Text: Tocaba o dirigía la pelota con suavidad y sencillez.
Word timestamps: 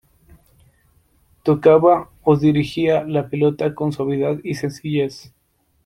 Tocaba 1.43 2.09
o 2.23 2.35
dirigía 2.35 3.03
la 3.03 3.29
pelota 3.29 3.75
con 3.75 3.91
suavidad 3.93 4.37
y 4.43 4.55
sencillez. 4.55 5.31